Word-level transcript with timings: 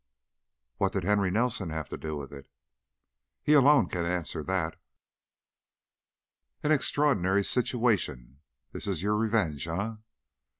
"What 0.77 0.93
did 0.93 1.03
Henry 1.03 1.29
Nelson 1.29 1.69
have 1.69 1.87
to 1.89 1.95
do 1.97 2.17
with 2.17 2.33
it?" 2.33 2.49
"He 3.43 3.53
alone 3.53 3.87
can 3.87 4.03
answer 4.03 4.41
that." 4.41 4.81
"An 6.63 6.71
extraordinary 6.71 7.43
situation! 7.43 8.39
This 8.71 8.87
is 8.87 9.03
your 9.03 9.15
revenge, 9.15 9.67
eh?" 9.67 9.93